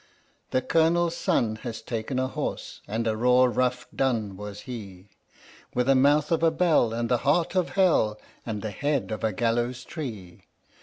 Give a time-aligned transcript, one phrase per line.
[0.49, 5.09] The Colonel's son has taken a horse, and a raw rough dun was he,
[5.75, 9.19] With the mouth of a bell and the heart of Hell and the head of
[9.21, 10.41] the gallows tree.